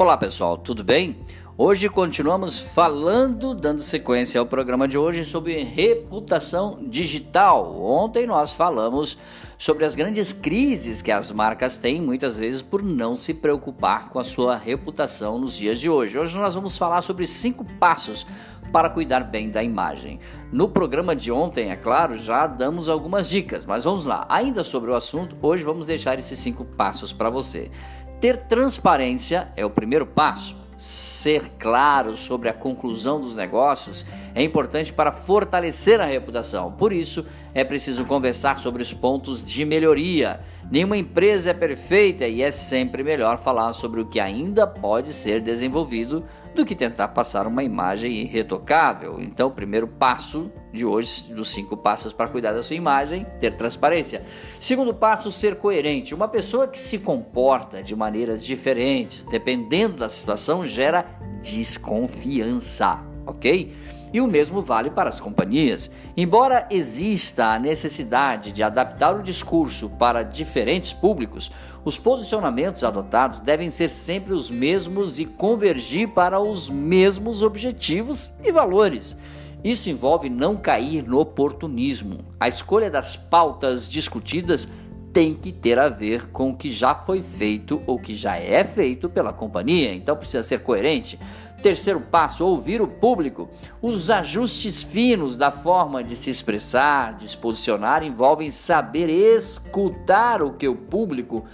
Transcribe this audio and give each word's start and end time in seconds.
Olá 0.00 0.16
pessoal, 0.16 0.56
tudo 0.56 0.82
bem? 0.82 1.18
Hoje 1.58 1.86
continuamos 1.90 2.58
falando, 2.58 3.54
dando 3.54 3.82
sequência 3.82 4.40
ao 4.40 4.46
programa 4.46 4.88
de 4.88 4.96
hoje 4.96 5.26
sobre 5.26 5.62
reputação 5.62 6.78
digital. 6.88 7.78
Ontem 7.78 8.26
nós 8.26 8.54
falamos 8.54 9.18
sobre 9.58 9.84
as 9.84 9.94
grandes 9.94 10.32
crises 10.32 11.02
que 11.02 11.12
as 11.12 11.30
marcas 11.30 11.76
têm 11.76 12.00
muitas 12.00 12.38
vezes 12.38 12.62
por 12.62 12.82
não 12.82 13.14
se 13.14 13.34
preocupar 13.34 14.08
com 14.08 14.18
a 14.18 14.24
sua 14.24 14.56
reputação 14.56 15.38
nos 15.38 15.54
dias 15.54 15.78
de 15.78 15.90
hoje. 15.90 16.18
Hoje 16.18 16.38
nós 16.38 16.54
vamos 16.54 16.78
falar 16.78 17.02
sobre 17.02 17.26
cinco 17.26 17.62
passos 17.78 18.26
para 18.72 18.88
cuidar 18.88 19.20
bem 19.20 19.50
da 19.50 19.62
imagem. 19.62 20.18
No 20.50 20.66
programa 20.66 21.14
de 21.14 21.30
ontem, 21.30 21.70
é 21.70 21.76
claro, 21.76 22.16
já 22.16 22.46
damos 22.46 22.88
algumas 22.88 23.28
dicas, 23.28 23.66
mas 23.66 23.84
vamos 23.84 24.06
lá. 24.06 24.24
Ainda 24.30 24.64
sobre 24.64 24.90
o 24.90 24.94
assunto, 24.94 25.36
hoje 25.42 25.62
vamos 25.62 25.84
deixar 25.84 26.18
esses 26.18 26.38
cinco 26.38 26.64
passos 26.64 27.12
para 27.12 27.28
você. 27.28 27.70
Ter 28.20 28.36
transparência 28.36 29.48
é 29.56 29.64
o 29.64 29.70
primeiro 29.70 30.04
passo. 30.04 30.54
Ser 30.76 31.52
claro 31.58 32.16
sobre 32.18 32.50
a 32.50 32.54
conclusão 32.54 33.18
dos 33.18 33.34
negócios 33.34 34.04
é 34.34 34.42
importante 34.42 34.92
para 34.92 35.10
fortalecer 35.10 36.00
a 36.00 36.04
reputação. 36.04 36.72
Por 36.72 36.92
isso, 36.92 37.24
é 37.54 37.64
preciso 37.64 38.04
conversar 38.04 38.58
sobre 38.58 38.82
os 38.82 38.92
pontos 38.92 39.42
de 39.42 39.64
melhoria. 39.64 40.40
Nenhuma 40.70 40.98
empresa 40.98 41.50
é 41.50 41.54
perfeita 41.54 42.26
e 42.26 42.42
é 42.42 42.50
sempre 42.50 43.02
melhor 43.02 43.38
falar 43.38 43.72
sobre 43.72 44.00
o 44.00 44.06
que 44.06 44.20
ainda 44.20 44.66
pode 44.66 45.14
ser 45.14 45.40
desenvolvido 45.40 46.22
do 46.54 46.66
que 46.66 46.74
tentar 46.74 47.08
passar 47.08 47.46
uma 47.46 47.64
imagem 47.64 48.12
irretocável. 48.12 49.18
Então, 49.18 49.48
o 49.48 49.52
primeiro 49.52 49.86
passo 49.86 50.50
de 50.72 50.84
hoje, 50.84 51.32
dos 51.32 51.50
cinco 51.50 51.76
passos 51.76 52.12
para 52.12 52.28
cuidar 52.28 52.52
da 52.52 52.62
sua 52.62 52.76
imagem, 52.76 53.26
ter 53.40 53.56
transparência. 53.56 54.22
Segundo 54.58 54.94
passo, 54.94 55.32
ser 55.32 55.56
coerente. 55.56 56.14
Uma 56.14 56.28
pessoa 56.28 56.68
que 56.68 56.78
se 56.78 56.98
comporta 56.98 57.82
de 57.82 57.96
maneiras 57.96 58.44
diferentes, 58.44 59.24
dependendo 59.24 59.96
da 59.96 60.08
situação, 60.08 60.64
gera 60.64 61.06
desconfiança, 61.42 63.00
ok? 63.26 63.74
E 64.12 64.20
o 64.20 64.26
mesmo 64.26 64.60
vale 64.60 64.90
para 64.90 65.08
as 65.08 65.20
companhias. 65.20 65.90
Embora 66.16 66.66
exista 66.70 67.46
a 67.46 67.58
necessidade 67.58 68.50
de 68.50 68.62
adaptar 68.62 69.14
o 69.14 69.22
discurso 69.22 69.88
para 69.88 70.24
diferentes 70.24 70.92
públicos, 70.92 71.50
os 71.84 71.96
posicionamentos 71.96 72.82
adotados 72.82 73.38
devem 73.40 73.70
ser 73.70 73.88
sempre 73.88 74.32
os 74.32 74.50
mesmos 74.50 75.18
e 75.18 75.24
convergir 75.24 76.08
para 76.08 76.40
os 76.40 76.68
mesmos 76.68 77.42
objetivos 77.42 78.32
e 78.42 78.50
valores. 78.50 79.16
Isso 79.62 79.90
envolve 79.90 80.30
não 80.30 80.56
cair 80.56 81.06
no 81.06 81.18
oportunismo. 81.18 82.24
A 82.38 82.48
escolha 82.48 82.90
das 82.90 83.14
pautas 83.14 83.90
discutidas 83.90 84.68
tem 85.12 85.34
que 85.34 85.52
ter 85.52 85.78
a 85.78 85.88
ver 85.88 86.28
com 86.28 86.50
o 86.50 86.56
que 86.56 86.70
já 86.70 86.94
foi 86.94 87.22
feito 87.22 87.82
ou 87.86 87.98
que 87.98 88.14
já 88.14 88.36
é 88.36 88.62
feito 88.64 89.08
pela 89.08 89.32
companhia, 89.32 89.92
então 89.92 90.16
precisa 90.16 90.42
ser 90.42 90.60
coerente. 90.60 91.18
Terceiro 91.62 92.00
passo, 92.00 92.46
ouvir 92.46 92.80
o 92.80 92.88
público. 92.88 93.50
Os 93.82 94.08
ajustes 94.08 94.82
finos 94.82 95.36
da 95.36 95.50
forma 95.50 96.02
de 96.02 96.16
se 96.16 96.30
expressar, 96.30 97.16
de 97.16 97.28
se 97.28 97.36
posicionar, 97.36 98.02
envolvem 98.02 98.50
saber 98.50 99.10
escutar 99.10 100.42
o 100.42 100.52
que 100.52 100.68
o 100.68 100.76
público, 100.76 101.44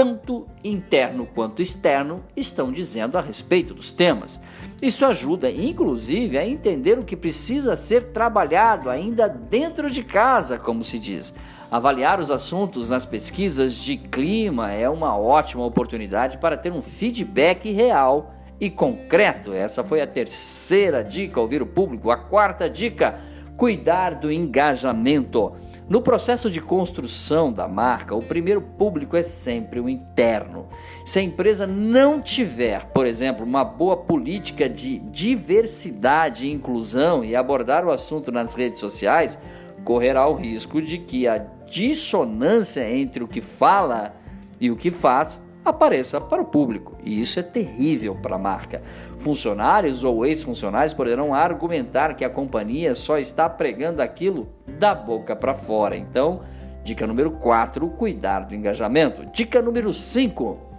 tanto 0.00 0.46
interno 0.64 1.26
quanto 1.26 1.60
externo, 1.60 2.24
estão 2.34 2.72
dizendo 2.72 3.18
a 3.18 3.20
respeito 3.20 3.74
dos 3.74 3.92
temas. 3.92 4.40
Isso 4.80 5.04
ajuda, 5.04 5.50
inclusive, 5.50 6.38
a 6.38 6.46
entender 6.46 6.98
o 6.98 7.04
que 7.04 7.14
precisa 7.14 7.76
ser 7.76 8.04
trabalhado 8.04 8.88
ainda 8.88 9.28
dentro 9.28 9.90
de 9.90 10.02
casa, 10.02 10.58
como 10.58 10.82
se 10.82 10.98
diz. 10.98 11.34
Avaliar 11.70 12.18
os 12.18 12.30
assuntos 12.30 12.88
nas 12.88 13.04
pesquisas 13.04 13.74
de 13.74 13.98
clima 13.98 14.72
é 14.72 14.88
uma 14.88 15.14
ótima 15.18 15.66
oportunidade 15.66 16.38
para 16.38 16.56
ter 16.56 16.72
um 16.72 16.80
feedback 16.80 17.70
real 17.70 18.34
e 18.58 18.70
concreto. 18.70 19.52
Essa 19.52 19.84
foi 19.84 20.00
a 20.00 20.06
terceira 20.06 21.04
dica, 21.04 21.38
ouvir 21.38 21.60
o 21.60 21.66
público. 21.66 22.10
A 22.10 22.16
quarta 22.16 22.70
dica, 22.70 23.20
cuidar 23.54 24.14
do 24.14 24.32
engajamento. 24.32 25.52
No 25.90 26.00
processo 26.00 26.48
de 26.48 26.60
construção 26.60 27.52
da 27.52 27.66
marca, 27.66 28.14
o 28.14 28.22
primeiro 28.22 28.60
público 28.60 29.16
é 29.16 29.24
sempre 29.24 29.80
o 29.80 29.88
interno. 29.88 30.68
Se 31.04 31.18
a 31.18 31.22
empresa 31.22 31.66
não 31.66 32.22
tiver, 32.22 32.86
por 32.92 33.04
exemplo, 33.04 33.44
uma 33.44 33.64
boa 33.64 33.96
política 33.96 34.68
de 34.68 35.00
diversidade 35.00 36.46
e 36.46 36.52
inclusão 36.52 37.24
e 37.24 37.34
abordar 37.34 37.84
o 37.84 37.90
assunto 37.90 38.30
nas 38.30 38.54
redes 38.54 38.78
sociais, 38.78 39.36
correrá 39.82 40.28
o 40.28 40.34
risco 40.36 40.80
de 40.80 40.96
que 40.96 41.26
a 41.26 41.38
dissonância 41.66 42.88
entre 42.88 43.24
o 43.24 43.28
que 43.28 43.40
fala 43.40 44.14
e 44.60 44.70
o 44.70 44.76
que 44.76 44.92
faz 44.92 45.40
apareça 45.70 46.20
para 46.20 46.42
o 46.42 46.44
público. 46.44 46.96
E 47.02 47.20
isso 47.20 47.40
é 47.40 47.42
terrível 47.42 48.16
para 48.16 48.36
a 48.36 48.38
marca. 48.38 48.82
Funcionários 49.18 50.04
ou 50.04 50.24
ex-funcionários 50.26 50.94
poderão 50.94 51.34
argumentar 51.34 52.14
que 52.14 52.24
a 52.24 52.30
companhia 52.30 52.94
só 52.94 53.18
está 53.18 53.48
pregando 53.48 54.02
aquilo 54.02 54.48
da 54.66 54.94
boca 54.94 55.34
para 55.34 55.54
fora. 55.54 55.96
Então, 55.96 56.42
dica 56.84 57.06
número 57.06 57.30
4, 57.32 57.88
cuidar 57.90 58.40
do 58.40 58.54
engajamento. 58.54 59.26
Dica 59.26 59.60
número 59.62 59.92
5, 59.92 60.70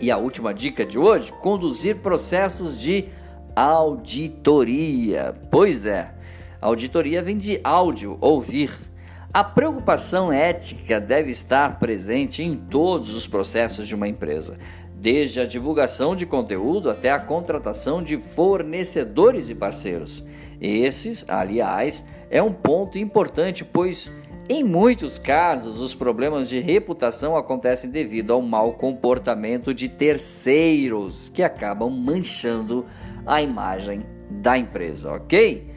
e 0.00 0.10
a 0.10 0.16
última 0.16 0.52
dica 0.52 0.84
de 0.84 0.98
hoje, 0.98 1.32
conduzir 1.32 1.96
processos 1.96 2.78
de 2.78 3.08
auditoria. 3.54 5.34
Pois 5.50 5.86
é, 5.86 6.12
auditoria 6.60 7.22
vem 7.22 7.36
de 7.36 7.60
áudio, 7.62 8.16
ouvir 8.20 8.91
a 9.34 9.42
preocupação 9.42 10.30
ética 10.30 11.00
deve 11.00 11.30
estar 11.30 11.78
presente 11.78 12.42
em 12.42 12.54
todos 12.54 13.16
os 13.16 13.26
processos 13.26 13.88
de 13.88 13.94
uma 13.94 14.06
empresa, 14.06 14.58
desde 14.94 15.40
a 15.40 15.46
divulgação 15.46 16.14
de 16.14 16.26
conteúdo 16.26 16.90
até 16.90 17.10
a 17.10 17.18
contratação 17.18 18.02
de 18.02 18.18
fornecedores 18.18 19.48
e 19.48 19.54
parceiros. 19.54 20.22
Esses, 20.60 21.24
aliás, 21.28 22.04
é 22.30 22.42
um 22.42 22.52
ponto 22.52 22.98
importante, 22.98 23.64
pois 23.64 24.12
em 24.50 24.62
muitos 24.62 25.18
casos 25.18 25.80
os 25.80 25.94
problemas 25.94 26.46
de 26.46 26.60
reputação 26.60 27.34
acontecem 27.34 27.88
devido 27.88 28.34
ao 28.34 28.42
mau 28.42 28.74
comportamento 28.74 29.72
de 29.72 29.88
terceiros 29.88 31.30
que 31.30 31.42
acabam 31.42 31.88
manchando 31.88 32.84
a 33.24 33.40
imagem 33.40 34.04
da 34.30 34.58
empresa, 34.58 35.10
ok? 35.10 35.72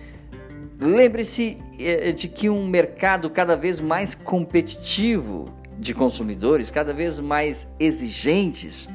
Lembre-se 0.79 1.57
é, 1.79 2.09
é 2.09 2.11
de 2.11 2.27
que 2.27 2.49
um 2.49 2.67
mercado 2.67 3.29
cada 3.29 3.55
vez 3.55 3.79
mais 3.79 4.13
competitivo 4.13 5.45
de 5.77 5.93
consumidores, 5.93 6.71
cada 6.71 6.93
vez 6.93 7.19
mais 7.19 7.73
exigentes, 7.79 8.89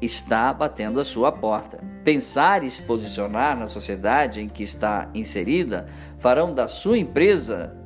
está 0.00 0.52
batendo 0.52 1.00
a 1.00 1.04
sua 1.04 1.32
porta. 1.32 1.82
Pensar 2.04 2.62
e 2.62 2.70
se 2.70 2.82
posicionar 2.82 3.58
na 3.58 3.66
sociedade 3.66 4.40
em 4.40 4.48
que 4.48 4.62
está 4.62 5.08
inserida 5.14 5.86
farão 6.18 6.54
da 6.54 6.68
sua 6.68 6.98
empresa 6.98 7.76